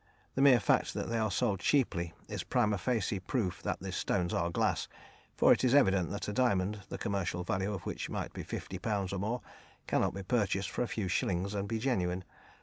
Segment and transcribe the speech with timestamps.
[0.33, 4.33] The mere fact that they are sold cheaply is primâ facie proof that the stones
[4.33, 4.87] are glass,
[5.37, 9.13] for it is evident that a diamond, the commercial value of which might be £50
[9.13, 9.41] or more,
[9.85, 12.23] cannot be purchased for a few shillings and be genuine.